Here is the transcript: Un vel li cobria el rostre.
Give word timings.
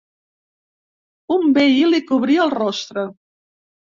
Un 1.35 1.43
vel 1.57 1.77
li 1.95 2.01
cobria 2.11 2.47
el 2.49 2.53
rostre. 2.57 3.03